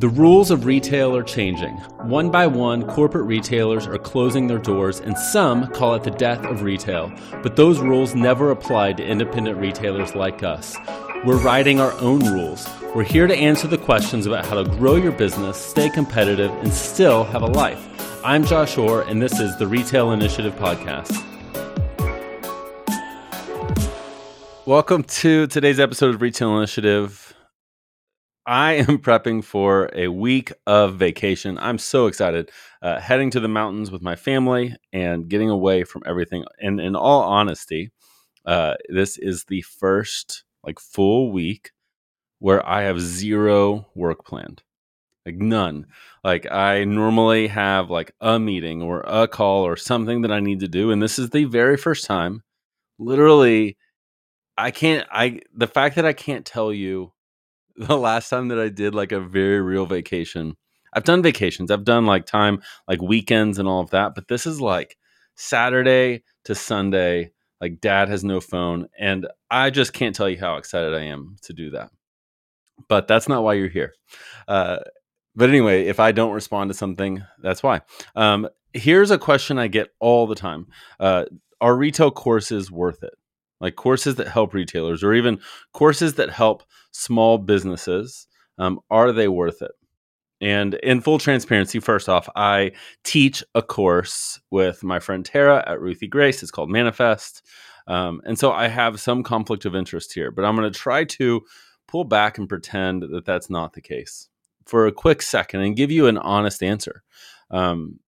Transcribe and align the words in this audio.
The 0.00 0.08
rules 0.08 0.50
of 0.50 0.64
retail 0.64 1.14
are 1.14 1.22
changing. 1.22 1.74
One 2.08 2.30
by 2.30 2.46
one, 2.46 2.86
corporate 2.86 3.26
retailers 3.26 3.86
are 3.86 3.98
closing 3.98 4.46
their 4.46 4.58
doors, 4.58 4.98
and 4.98 5.14
some 5.18 5.66
call 5.74 5.94
it 5.94 6.04
the 6.04 6.10
death 6.10 6.42
of 6.46 6.62
retail. 6.62 7.12
But 7.42 7.56
those 7.56 7.80
rules 7.80 8.14
never 8.14 8.50
apply 8.50 8.94
to 8.94 9.04
independent 9.04 9.58
retailers 9.58 10.14
like 10.14 10.42
us. 10.42 10.74
We're 11.26 11.36
writing 11.36 11.80
our 11.80 11.92
own 12.00 12.20
rules. 12.20 12.66
We're 12.94 13.02
here 13.02 13.26
to 13.26 13.36
answer 13.36 13.68
the 13.68 13.76
questions 13.76 14.24
about 14.24 14.46
how 14.46 14.62
to 14.62 14.70
grow 14.70 14.94
your 14.94 15.12
business, 15.12 15.58
stay 15.58 15.90
competitive, 15.90 16.50
and 16.50 16.72
still 16.72 17.24
have 17.24 17.42
a 17.42 17.46
life. 17.48 17.86
I'm 18.24 18.46
Josh 18.46 18.78
Orr, 18.78 19.02
and 19.02 19.20
this 19.20 19.38
is 19.38 19.54
the 19.58 19.66
Retail 19.66 20.12
Initiative 20.12 20.54
Podcast. 20.54 21.14
Welcome 24.64 25.02
to 25.02 25.46
today's 25.48 25.78
episode 25.78 26.14
of 26.14 26.22
Retail 26.22 26.56
Initiative. 26.56 27.29
I 28.46 28.72
am 28.72 28.98
prepping 28.98 29.44
for 29.44 29.90
a 29.94 30.08
week 30.08 30.52
of 30.66 30.96
vacation. 30.96 31.58
I'm 31.58 31.78
so 31.78 32.06
excited. 32.06 32.50
Uh, 32.82 32.98
heading 32.98 33.30
to 33.30 33.40
the 33.40 33.48
mountains 33.48 33.90
with 33.90 34.02
my 34.02 34.16
family 34.16 34.74
and 34.92 35.28
getting 35.28 35.50
away 35.50 35.84
from 35.84 36.02
everything. 36.06 36.44
And 36.60 36.80
in 36.80 36.96
all 36.96 37.22
honesty, 37.22 37.90
uh, 38.46 38.74
this 38.88 39.18
is 39.18 39.44
the 39.44 39.62
first 39.62 40.44
like 40.64 40.80
full 40.80 41.30
week 41.32 41.72
where 42.38 42.66
I 42.66 42.82
have 42.82 43.00
zero 43.00 43.86
work 43.94 44.24
planned. 44.24 44.62
Like 45.26 45.36
none. 45.36 45.86
Like 46.24 46.50
I 46.50 46.84
normally 46.84 47.48
have 47.48 47.90
like 47.90 48.14
a 48.20 48.38
meeting 48.38 48.82
or 48.82 49.02
a 49.06 49.28
call 49.28 49.66
or 49.66 49.76
something 49.76 50.22
that 50.22 50.32
I 50.32 50.40
need 50.40 50.60
to 50.60 50.68
do. 50.68 50.90
And 50.90 51.02
this 51.02 51.18
is 51.18 51.30
the 51.30 51.44
very 51.44 51.76
first 51.76 52.06
time, 52.06 52.42
literally, 52.98 53.76
I 54.56 54.70
can't, 54.70 55.06
I, 55.12 55.40
the 55.54 55.66
fact 55.66 55.96
that 55.96 56.06
I 56.06 56.14
can't 56.14 56.46
tell 56.46 56.72
you 56.72 57.12
the 57.88 57.96
last 57.96 58.28
time 58.28 58.48
that 58.48 58.58
I 58.58 58.68
did 58.68 58.94
like 58.94 59.10
a 59.10 59.20
very 59.20 59.60
real 59.60 59.86
vacation. 59.86 60.54
I've 60.92 61.04
done 61.04 61.22
vacations. 61.22 61.70
I've 61.70 61.84
done 61.84 62.04
like 62.04 62.26
time 62.26 62.60
like 62.86 63.00
weekends 63.00 63.58
and 63.58 63.66
all 63.66 63.80
of 63.80 63.90
that, 63.90 64.14
but 64.14 64.28
this 64.28 64.46
is 64.46 64.60
like 64.60 64.98
Saturday 65.34 66.22
to 66.44 66.54
Sunday. 66.54 67.32
Like 67.58 67.80
dad 67.80 68.08
has 68.08 68.22
no 68.22 68.40
phone 68.40 68.88
and 68.98 69.26
I 69.50 69.70
just 69.70 69.94
can't 69.94 70.14
tell 70.14 70.28
you 70.28 70.38
how 70.38 70.56
excited 70.56 70.94
I 70.94 71.04
am 71.04 71.36
to 71.42 71.54
do 71.54 71.70
that. 71.70 71.90
But 72.88 73.08
that's 73.08 73.28
not 73.28 73.44
why 73.44 73.54
you're 73.54 73.68
here. 73.68 73.94
Uh, 74.46 74.78
but 75.34 75.48
anyway, 75.48 75.86
if 75.86 76.00
I 76.00 76.12
don't 76.12 76.32
respond 76.32 76.70
to 76.70 76.74
something, 76.74 77.22
that's 77.42 77.62
why. 77.62 77.80
Um, 78.14 78.48
here's 78.74 79.10
a 79.10 79.18
question 79.18 79.58
I 79.58 79.68
get 79.68 79.88
all 80.00 80.26
the 80.26 80.34
time: 80.34 80.66
uh, 80.98 81.26
Are 81.60 81.76
retail 81.76 82.10
courses 82.10 82.70
worth 82.70 83.02
it? 83.02 83.14
Like 83.60 83.76
courses 83.76 84.16
that 84.16 84.28
help 84.28 84.54
retailers 84.54 85.02
or 85.02 85.12
even 85.14 85.40
courses 85.72 86.14
that 86.14 86.30
help 86.30 86.62
small 86.92 87.38
businesses 87.38 88.26
um, 88.58 88.80
are 88.90 89.12
they 89.12 89.28
worth 89.28 89.62
it? 89.62 89.72
And 90.40 90.74
in 90.74 91.00
full 91.00 91.18
transparency 91.18 91.80
first 91.80 92.08
off 92.08 92.28
i 92.34 92.72
teach 93.04 93.44
a 93.54 93.62
course 93.62 94.40
with 94.50 94.82
my 94.82 94.98
friend 94.98 95.24
tara 95.24 95.62
at 95.66 95.80
ruthie 95.80 96.08
grace. 96.08 96.42
It's 96.42 96.50
called 96.50 96.70
manifest. 96.70 97.46
Um, 97.86 98.20
and 98.24 98.38
so 98.38 98.52
i 98.52 98.68
have 98.68 99.00
some 99.00 99.22
conflict 99.22 99.64
of 99.64 99.74
interest 99.74 100.12
here 100.12 100.30
but 100.30 100.44
i'm 100.44 100.56
going 100.56 100.70
to 100.70 100.78
try 100.78 101.04
to 101.04 101.42
pull 101.88 102.04
back 102.04 102.38
and 102.38 102.48
pretend 102.48 103.02
that 103.02 103.24
that's 103.24 103.50
not 103.50 103.72
the 103.72 103.80
case 103.80 104.28
for 104.70 104.86
a 104.86 104.92
quick 104.92 105.20
second 105.20 105.62
and 105.62 105.76
give 105.76 105.90
you 105.90 106.06
an 106.06 106.16
honest 106.16 106.62
answer. 106.62 107.02
Um, 107.50 107.98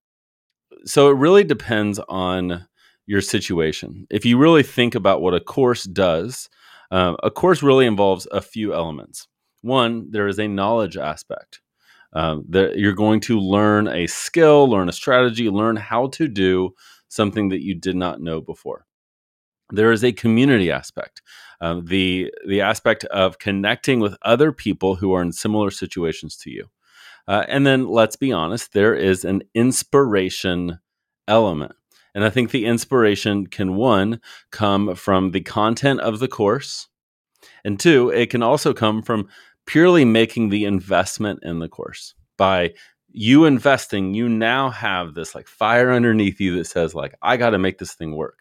so 0.84 1.10
it 1.10 1.16
really 1.16 1.42
depends 1.42 1.98
on 2.08 2.66
your 3.06 3.20
situation. 3.20 4.06
If 4.10 4.24
you 4.24 4.38
really 4.38 4.62
think 4.62 4.94
about 4.94 5.22
what 5.22 5.34
a 5.34 5.40
course 5.40 5.84
does, 5.84 6.48
uh, 6.90 7.14
a 7.22 7.30
course 7.30 7.62
really 7.62 7.86
involves 7.86 8.26
a 8.30 8.40
few 8.40 8.74
elements. 8.74 9.28
One, 9.62 10.10
there 10.10 10.28
is 10.28 10.38
a 10.38 10.48
knowledge 10.48 10.96
aspect. 10.96 11.60
Um, 12.14 12.44
that 12.50 12.76
you're 12.76 12.92
going 12.92 13.20
to 13.20 13.40
learn 13.40 13.88
a 13.88 14.06
skill, 14.06 14.68
learn 14.68 14.90
a 14.90 14.92
strategy, 14.92 15.48
learn 15.48 15.76
how 15.76 16.08
to 16.08 16.28
do 16.28 16.74
something 17.08 17.48
that 17.48 17.62
you 17.62 17.74
did 17.74 17.96
not 17.96 18.20
know 18.20 18.42
before. 18.42 18.84
There 19.70 19.92
is 19.92 20.04
a 20.04 20.12
community 20.12 20.70
aspect, 20.70 21.22
um, 21.62 21.86
the 21.86 22.30
the 22.46 22.60
aspect 22.60 23.04
of 23.06 23.38
connecting 23.38 24.00
with 24.00 24.14
other 24.20 24.52
people 24.52 24.96
who 24.96 25.14
are 25.14 25.22
in 25.22 25.32
similar 25.32 25.70
situations 25.70 26.36
to 26.38 26.50
you, 26.50 26.66
uh, 27.26 27.46
and 27.48 27.66
then 27.66 27.88
let's 27.88 28.16
be 28.16 28.30
honest, 28.30 28.74
there 28.74 28.94
is 28.94 29.24
an 29.24 29.42
inspiration 29.54 30.80
element. 31.26 31.72
And 32.14 32.24
I 32.24 32.30
think 32.30 32.50
the 32.50 32.66
inspiration 32.66 33.46
can 33.46 33.76
one 33.76 34.20
come 34.50 34.94
from 34.94 35.30
the 35.30 35.40
content 35.40 36.00
of 36.00 36.18
the 36.18 36.28
course, 36.28 36.88
and 37.64 37.78
two, 37.78 38.10
it 38.10 38.30
can 38.30 38.42
also 38.42 38.74
come 38.74 39.02
from 39.02 39.28
purely 39.66 40.04
making 40.04 40.48
the 40.48 40.64
investment 40.64 41.40
in 41.42 41.58
the 41.58 41.68
course. 41.68 42.14
By 42.36 42.74
you 43.08 43.44
investing, 43.44 44.14
you 44.14 44.28
now 44.28 44.70
have 44.70 45.14
this 45.14 45.34
like 45.34 45.46
fire 45.46 45.92
underneath 45.92 46.40
you 46.40 46.56
that 46.56 46.66
says 46.66 46.94
like 46.94 47.14
I 47.22 47.36
got 47.36 47.50
to 47.50 47.58
make 47.58 47.78
this 47.78 47.94
thing 47.94 48.16
work. 48.16 48.38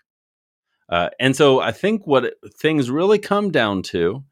Uh, 0.89 1.09
and 1.19 1.35
so 1.35 1.61
I 1.61 1.71
think 1.71 2.05
what 2.05 2.33
things 2.59 2.89
really 2.89 3.19
come 3.19 3.51
down 3.51 3.81
to 3.83 4.23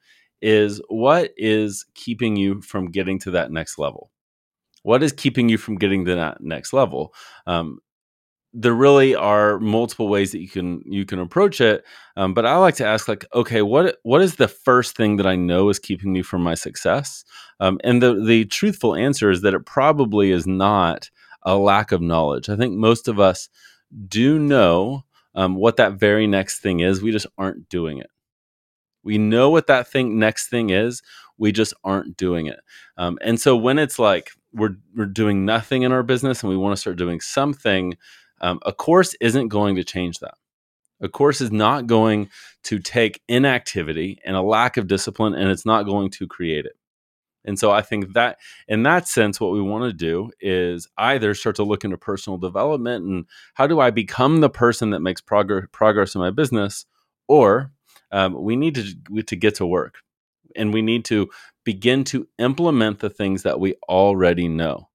is 0.42 0.82
what 0.90 1.32
is 1.38 1.86
keeping 1.96 2.36
you 2.36 2.62
from 2.62 2.92
getting 2.92 3.20
to 3.20 3.32
that 3.32 3.52
next 3.52 3.78
level. 3.78 4.12
What 4.84 5.04
is 5.04 5.12
keeping 5.12 5.50
you 5.50 5.58
from 5.58 5.78
getting 5.78 6.06
to 6.06 6.16
that 6.16 6.42
next 6.42 6.74
level? 6.74 7.14
Um, 7.46 7.80
there 8.54 8.74
really 8.74 9.14
are 9.14 9.60
multiple 9.60 10.08
ways 10.08 10.32
that 10.32 10.42
you 10.42 10.50
can 10.50 10.82
you 10.86 11.06
can 11.06 11.20
approach 11.20 11.62
it 11.62 11.84
um, 12.18 12.34
but 12.34 12.46
i 12.46 12.58
like 12.58 12.76
to 12.76 12.86
ask 12.86 13.08
like 13.08 13.26
okay 13.34 13.62
what 13.62 13.98
what 14.04 14.22
is 14.22 14.36
the 14.36 14.48
first 14.48 14.96
thing 14.96 15.18
that 15.18 15.28
i 15.28 15.36
know 15.36 15.70
is 15.70 15.78
keeping 15.80 16.12
me 16.12 16.22
from 16.22 16.42
my 16.42 16.56
success? 16.56 17.24
Um, 17.60 17.80
and 17.84 18.02
the 18.02 18.14
the 18.14 18.46
truthful 18.46 18.96
answer 18.96 19.30
is 19.30 19.42
that 19.42 19.54
it 19.54 19.66
probably 19.66 20.32
is 20.32 20.48
not 20.48 21.10
a 21.44 21.58
lack 21.58 21.92
of 21.92 22.02
knowledge. 22.02 22.50
I 22.50 22.56
think 22.56 22.76
most 22.76 23.08
of 23.08 23.20
us 23.20 23.50
do 24.08 24.38
know 24.40 25.04
um, 25.36 25.56
what 25.56 25.78
that 25.78 25.94
very 25.94 26.28
next 26.28 26.60
thing 26.60 26.80
is 26.80 27.02
we 27.02 27.12
just 27.12 27.28
aren't 27.38 27.70
doing 27.70 27.98
it. 27.98 28.10
We 29.04 29.18
know 29.18 29.50
what 29.50 29.68
that 29.68 29.88
thing 29.88 30.20
next 30.20 30.50
thing 30.50 30.70
is 30.70 31.02
we 31.38 31.52
just 31.52 31.74
aren't 31.84 32.18
doing 32.18 32.48
it. 32.48 32.60
Um, 32.98 33.18
and 33.22 33.40
so 33.40 33.56
when 33.56 33.80
it's 33.80 34.00
like 34.00 34.32
we're 34.54 34.76
we're 34.96 35.06
doing 35.06 35.46
nothing 35.46 35.84
in 35.84 35.92
our 35.92 36.04
business 36.04 36.42
and 36.42 36.50
we 36.50 36.58
want 36.58 36.74
to 36.76 36.82
start 36.82 36.98
doing 36.98 37.22
something 37.22 37.96
um, 38.42 38.60
a 38.66 38.74
course 38.74 39.16
isn't 39.22 39.50
going 39.50 39.76
to 39.76 39.84
change 39.84 40.20
that. 40.20 40.36
A 41.02 41.10
course 41.10 41.40
is 41.42 41.52
not 41.52 41.88
going 41.88 42.30
to 42.64 42.80
take 42.80 43.22
inactivity 43.28 44.20
and 44.26 44.36
a 44.36 44.42
lack 44.42 44.78
of 44.78 44.88
discipline, 44.88 45.34
and 45.34 45.50
it's 45.50 45.66
not 45.66 45.84
going 45.84 46.10
to 46.12 46.28
create 46.28 46.66
it. 46.66 46.74
And 47.46 47.58
so 47.58 47.72
I 47.72 47.82
think 47.82 48.14
that 48.14 48.38
in 48.68 48.84
that 48.84 49.08
sense, 49.08 49.40
what 49.40 49.54
we 49.54 49.62
want 49.62 49.86
to 49.86 49.94
do 49.94 50.30
is 50.42 50.88
either 50.98 51.34
start 51.34 51.56
to 51.56 51.64
look 51.64 51.86
into 51.86 51.98
personal 51.98 52.38
development 52.38 53.06
and 53.06 53.26
how 53.54 53.66
do 53.66 53.80
I 53.80 53.92
become 53.92 54.42
the 54.42 54.50
person 54.50 54.90
that 54.90 55.00
makes 55.00 55.22
progress 55.22 55.66
progress 55.72 56.16
in 56.16 56.22
my 56.22 56.32
business, 56.32 56.86
or 57.28 57.72
um, 58.12 58.42
we 58.42 58.56
need 58.56 58.76
to 58.76 59.24
to 59.24 59.36
get 59.36 59.56
to 59.56 59.66
work, 59.66 60.00
and 60.56 60.74
we 60.74 60.82
need 60.82 61.06
to 61.06 61.30
begin 61.64 62.04
to 62.06 62.28
implement 62.40 63.00
the 63.00 63.10
things 63.10 63.44
that 63.44 63.60
we 63.60 63.76
already 63.88 64.48
know. 64.48 64.90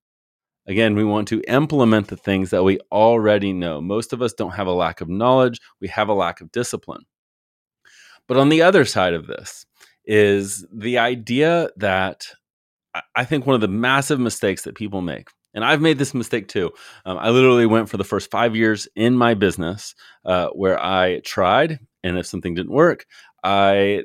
Again, 0.66 0.94
we 0.94 1.04
want 1.04 1.28
to 1.28 1.42
implement 1.46 2.08
the 2.08 2.16
things 2.16 2.50
that 2.50 2.64
we 2.64 2.78
already 2.90 3.52
know. 3.52 3.80
Most 3.80 4.12
of 4.12 4.22
us 4.22 4.32
don't 4.32 4.54
have 4.54 4.66
a 4.66 4.72
lack 4.72 5.00
of 5.00 5.08
knowledge, 5.08 5.60
we 5.80 5.88
have 5.88 6.08
a 6.08 6.14
lack 6.14 6.40
of 6.40 6.52
discipline. 6.52 7.02
But 8.26 8.38
on 8.38 8.48
the 8.48 8.62
other 8.62 8.84
side 8.84 9.14
of 9.14 9.26
this 9.26 9.66
is 10.06 10.66
the 10.72 10.98
idea 10.98 11.68
that 11.76 12.26
I 13.14 13.24
think 13.24 13.46
one 13.46 13.54
of 13.54 13.60
the 13.60 13.68
massive 13.68 14.20
mistakes 14.20 14.62
that 14.62 14.76
people 14.76 15.02
make, 15.02 15.28
and 15.52 15.64
I've 15.64 15.80
made 15.80 15.98
this 15.98 16.14
mistake 16.14 16.48
too. 16.48 16.72
Um, 17.04 17.18
I 17.18 17.30
literally 17.30 17.66
went 17.66 17.88
for 17.88 17.96
the 17.96 18.04
first 18.04 18.30
five 18.30 18.56
years 18.56 18.88
in 18.96 19.16
my 19.16 19.34
business 19.34 19.94
uh, 20.24 20.48
where 20.48 20.82
I 20.82 21.20
tried, 21.20 21.80
and 22.02 22.18
if 22.18 22.26
something 22.26 22.54
didn't 22.54 22.72
work, 22.72 23.06
I 23.42 24.02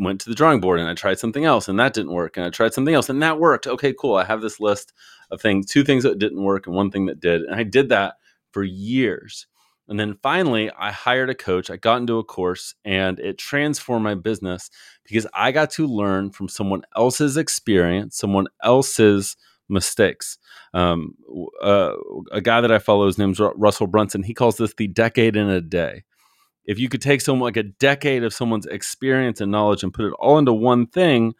went 0.00 0.20
to 0.22 0.28
the 0.28 0.34
drawing 0.34 0.60
board 0.60 0.80
and 0.80 0.88
I 0.88 0.94
tried 0.94 1.18
something 1.18 1.44
else, 1.44 1.68
and 1.68 1.78
that 1.78 1.92
didn't 1.92 2.12
work, 2.12 2.36
and 2.36 2.46
I 2.46 2.50
tried 2.50 2.74
something 2.74 2.94
else, 2.94 3.08
and 3.08 3.22
that 3.22 3.38
worked. 3.38 3.66
Okay, 3.66 3.94
cool. 3.96 4.16
I 4.16 4.24
have 4.24 4.40
this 4.40 4.58
list 4.58 4.92
of 5.30 5.40
things, 5.40 5.66
two 5.66 5.84
things 5.84 6.02
that 6.02 6.18
didn't 6.18 6.42
work 6.42 6.66
and 6.66 6.74
one 6.74 6.90
thing 6.90 7.06
that 7.06 7.20
did. 7.20 7.42
And 7.42 7.54
I 7.54 7.62
did 7.62 7.88
that 7.90 8.14
for 8.52 8.64
years. 8.64 9.46
And 9.88 9.98
then 9.98 10.16
finally, 10.22 10.70
I 10.78 10.92
hired 10.92 11.30
a 11.30 11.34
coach. 11.34 11.68
I 11.68 11.76
got 11.76 12.00
into 12.00 12.18
a 12.18 12.24
course 12.24 12.74
and 12.84 13.18
it 13.18 13.38
transformed 13.38 14.04
my 14.04 14.14
business 14.14 14.70
because 15.04 15.26
I 15.34 15.50
got 15.50 15.70
to 15.72 15.86
learn 15.86 16.30
from 16.30 16.48
someone 16.48 16.82
else's 16.96 17.36
experience, 17.36 18.16
someone 18.16 18.46
else's 18.62 19.36
mistakes. 19.68 20.38
Um, 20.74 21.16
uh, 21.60 21.94
a 22.30 22.40
guy 22.40 22.60
that 22.60 22.70
I 22.70 22.78
follow, 22.78 23.06
his 23.06 23.18
name's 23.18 23.40
Russell 23.40 23.88
Brunson. 23.88 24.22
He 24.22 24.34
calls 24.34 24.58
this 24.58 24.74
the 24.74 24.86
decade 24.86 25.34
in 25.36 25.48
a 25.48 25.60
day. 25.60 26.04
If 26.70 26.78
you 26.78 26.88
could 26.88 27.02
take 27.02 27.20
someone 27.20 27.48
like 27.48 27.56
a 27.56 27.64
decade 27.64 28.22
of 28.22 28.32
someone's 28.32 28.64
experience 28.64 29.40
and 29.40 29.50
knowledge 29.50 29.82
and 29.82 29.92
put 29.92 30.04
it 30.04 30.12
all 30.20 30.38
into 30.38 30.52
one 30.52 30.86
thing, 30.86 31.34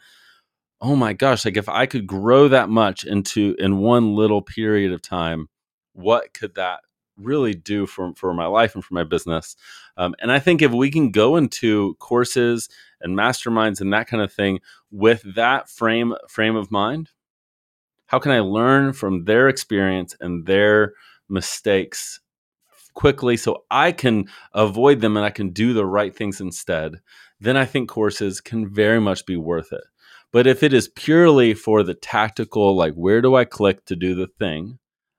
oh 0.80 0.96
my 0.96 1.12
gosh, 1.12 1.44
like 1.44 1.56
if 1.56 1.68
I 1.68 1.86
could 1.86 2.04
grow 2.04 2.48
that 2.48 2.68
much 2.68 3.04
into 3.04 3.54
in 3.56 3.78
one 3.78 4.16
little 4.16 4.42
period 4.42 4.90
of 4.90 5.02
time, 5.02 5.48
what 5.92 6.34
could 6.34 6.56
that 6.56 6.80
really 7.16 7.54
do 7.54 7.86
for, 7.86 8.12
for 8.16 8.34
my 8.34 8.46
life 8.46 8.74
and 8.74 8.84
for 8.84 8.92
my 8.92 9.04
business? 9.04 9.54
Um, 9.96 10.16
and 10.18 10.32
I 10.32 10.40
think 10.40 10.62
if 10.62 10.72
we 10.72 10.90
can 10.90 11.12
go 11.12 11.36
into 11.36 11.94
courses 12.00 12.68
and 13.00 13.16
masterminds 13.16 13.80
and 13.80 13.92
that 13.92 14.08
kind 14.08 14.24
of 14.24 14.32
thing 14.32 14.58
with 14.90 15.22
that 15.36 15.70
frame 15.70 16.12
frame 16.28 16.56
of 16.56 16.72
mind, 16.72 17.10
how 18.06 18.18
can 18.18 18.32
I 18.32 18.40
learn 18.40 18.94
from 18.94 19.26
their 19.26 19.48
experience 19.48 20.16
and 20.18 20.44
their 20.44 20.94
mistakes 21.28 22.18
quickly 23.00 23.34
so 23.34 23.64
I 23.70 23.92
can 23.92 24.28
avoid 24.52 25.00
them 25.00 25.16
and 25.16 25.24
I 25.24 25.30
can 25.30 25.50
do 25.50 25.72
the 25.72 25.86
right 25.86 26.14
things 26.14 26.38
instead, 26.38 27.00
then 27.40 27.56
I 27.56 27.64
think 27.64 27.88
courses 27.88 28.42
can 28.42 28.68
very 28.68 29.00
much 29.00 29.24
be 29.24 29.38
worth 29.38 29.72
it. 29.72 29.84
But 30.32 30.46
if 30.46 30.62
it 30.62 30.74
is 30.74 30.88
purely 30.88 31.54
for 31.54 31.82
the 31.82 31.94
tactical, 31.94 32.76
like 32.76 32.92
where 32.92 33.22
do 33.22 33.34
I 33.36 33.46
click 33.46 33.86
to 33.86 33.96
do 33.96 34.14
the 34.14 34.26
thing, 34.26 34.78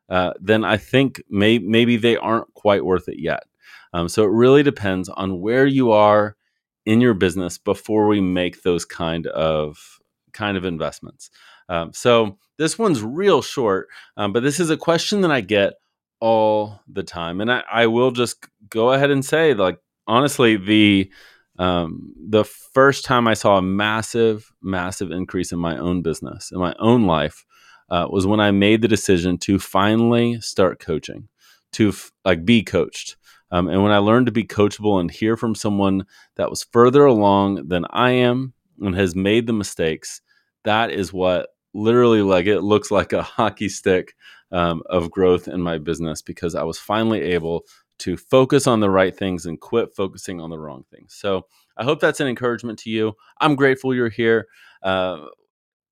uh, 0.10 0.33
then 0.39 0.63
I 0.63 0.78
think 0.78 1.24
may- 1.28 1.57
maybe 1.57 1.98
they 1.98 2.18
aren't 2.18 2.54
quite 2.54 2.86
worth 2.86 3.10
it 3.10 3.18
yet. 3.18 3.45
Um, 3.94 4.07
so 4.07 4.25
it 4.25 4.31
really 4.31 4.62
depends 4.62 5.10
on 5.10 5.42
where 5.42 5.66
you 5.66 5.92
are 5.92 6.38
in 6.86 7.01
your 7.01 7.16
business 7.16 7.57
before 7.57 8.06
we 8.06 8.22
make 8.22 8.62
those 8.62 8.86
kind 8.86 9.25
of 9.25 9.98
kind 10.34 10.56
of 10.56 10.66
investments. 10.66 11.31
Um, 11.68 11.94
so 11.94 12.38
this 12.60 12.77
one's 12.77 13.01
real 13.01 13.42
short, 13.42 13.88
um, 14.18 14.34
but 14.34 14.44
this 14.44 14.60
is 14.60 14.69
a 14.69 14.77
question 14.77 15.22
that 15.22 15.31
I 15.31 15.42
get 15.42 15.74
all 16.22 16.80
the 16.88 17.04
time, 17.04 17.42
and 17.42 17.52
I, 17.52 17.64
I 17.72 17.88
will 17.88 18.12
just 18.12 18.46
go 18.70 18.94
ahead 18.94 19.12
and 19.12 19.26
say, 19.26 19.54
like 19.54 19.80
honestly, 20.08 20.56
the 20.56 21.12
um, 21.60 22.14
the 22.18 22.46
first 22.46 23.04
time 23.06 23.28
I 23.28 23.34
saw 23.34 23.58
a 23.58 23.62
massive, 23.62 24.52
massive 24.62 25.12
increase 25.12 25.52
in 25.52 25.60
my 25.60 25.78
own 25.78 26.02
business, 26.02 26.52
in 26.52 26.60
my 26.60 26.74
own 26.80 27.06
life, 27.06 27.46
uh, 27.90 28.08
was 28.10 28.26
when 28.26 28.40
I 28.40 28.52
made 28.52 28.82
the 28.82 28.88
decision 28.88 29.38
to 29.40 29.60
finally 29.60 30.40
start 30.40 30.80
coaching, 30.80 31.28
to 31.74 31.90
f- 31.90 32.12
like 32.24 32.46
be 32.46 32.64
coached. 32.64 33.18
Um, 33.52 33.68
and 33.68 33.84
when 33.84 33.92
I 33.92 33.98
learned 33.98 34.28
to 34.28 34.32
be 34.32 34.46
coachable 34.46 35.00
and 35.00 35.12
hear 35.12 35.36
from 35.36 35.56
someone 35.56 36.06
that 36.38 36.50
was 36.50 36.64
further 36.64 37.06
along 37.06 37.68
than 37.68 37.86
I 37.92 38.12
am 38.12 38.54
and 38.80 38.96
has 38.96 39.14
made 39.14 39.46
the 39.46 39.54
mistakes, 39.54 40.22
that 40.64 40.90
is 40.90 41.12
what 41.12 41.50
literally 41.74 42.22
like 42.22 42.46
it 42.46 42.62
looks 42.62 42.92
like 42.92 43.14
a 43.14 43.22
hockey 43.38 43.70
stick 43.70 44.16
um, 44.52 44.84
of 44.88 45.12
growth 45.12 45.48
in 45.48 45.62
my 45.62 45.78
business 45.78 46.22
because 46.22 46.56
I 46.56 46.64
was 46.64 46.78
finally 46.78 47.22
able 47.22 47.66
to 48.00 48.18
focus 48.18 48.68
on 48.68 48.80
the 48.80 48.90
right 48.90 49.16
things 49.16 49.46
and 49.46 49.60
quit 49.60 49.96
focusing 49.96 50.42
on 50.42 50.50
the 50.50 50.58
wrong 50.60 50.84
things. 50.92 51.14
So 51.14 51.46
I 51.78 51.84
hope 51.84 52.00
that's 52.00 52.20
an 52.20 52.28
encouragement 52.28 52.80
to 52.80 52.90
you. 52.90 53.14
I'm 53.40 53.56
grateful 53.56 53.94
you're 53.94 54.10
here. 54.10 54.48
Uh, 54.82 55.26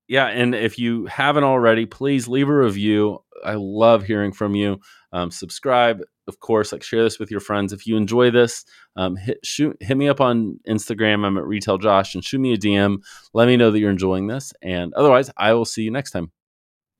yeah, 0.08 0.26
and 0.26 0.56
if 0.56 0.76
you 0.76 1.06
haven't 1.06 1.44
already, 1.44 1.86
please 1.86 2.26
leave 2.26 2.48
a 2.48 2.54
review. 2.54 3.22
I 3.44 3.54
love 3.54 4.02
hearing 4.02 4.32
from 4.32 4.56
you. 4.56 4.80
Um, 5.12 5.30
subscribe, 5.30 6.02
of 6.30 6.40
course. 6.40 6.72
Like 6.72 6.82
share 6.82 7.02
this 7.02 7.18
with 7.18 7.30
your 7.30 7.40
friends. 7.40 7.74
If 7.74 7.86
you 7.86 7.96
enjoy 7.96 8.30
this, 8.30 8.64
um, 8.96 9.16
hit 9.16 9.44
shoot 9.44 9.76
hit 9.80 9.96
me 9.96 10.08
up 10.08 10.20
on 10.20 10.58
Instagram. 10.66 11.26
I'm 11.26 11.36
at 11.36 11.44
Retail 11.44 11.76
Josh 11.76 12.14
and 12.14 12.24
shoot 12.24 12.38
me 12.38 12.54
a 12.54 12.56
DM. 12.56 13.02
Let 13.34 13.48
me 13.48 13.58
know 13.58 13.70
that 13.70 13.78
you're 13.78 13.90
enjoying 13.90 14.28
this. 14.28 14.54
And 14.62 14.94
otherwise, 14.94 15.30
I 15.36 15.52
will 15.52 15.66
see 15.66 15.82
you 15.82 15.90
next 15.90 16.12
time. 16.12 16.30